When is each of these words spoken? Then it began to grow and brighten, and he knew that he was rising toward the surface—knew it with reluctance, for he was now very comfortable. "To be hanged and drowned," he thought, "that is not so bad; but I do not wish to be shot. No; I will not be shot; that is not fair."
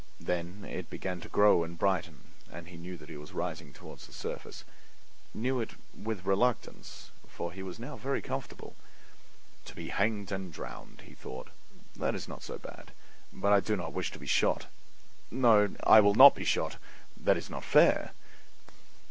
Then 0.19 0.65
it 0.65 0.89
began 0.89 1.21
to 1.21 1.29
grow 1.29 1.63
and 1.63 1.77
brighten, 1.77 2.21
and 2.51 2.69
he 2.69 2.75
knew 2.75 2.97
that 2.97 3.07
he 3.09 3.17
was 3.17 3.33
rising 3.33 3.71
toward 3.71 3.99
the 3.99 4.11
surface—knew 4.11 5.61
it 5.61 5.75
with 5.95 6.25
reluctance, 6.25 7.11
for 7.27 7.51
he 7.53 7.61
was 7.61 7.77
now 7.77 7.97
very 7.97 8.19
comfortable. 8.19 8.75
"To 9.65 9.75
be 9.75 9.89
hanged 9.89 10.31
and 10.31 10.51
drowned," 10.51 11.01
he 11.01 11.13
thought, 11.13 11.49
"that 11.95 12.15
is 12.15 12.27
not 12.27 12.41
so 12.41 12.57
bad; 12.57 12.93
but 13.31 13.53
I 13.53 13.59
do 13.59 13.75
not 13.75 13.93
wish 13.93 14.09
to 14.13 14.17
be 14.17 14.25
shot. 14.25 14.65
No; 15.29 15.75
I 15.83 15.99
will 15.99 16.15
not 16.15 16.33
be 16.33 16.45
shot; 16.45 16.77
that 17.15 17.37
is 17.37 17.51
not 17.51 17.63
fair." 17.63 18.11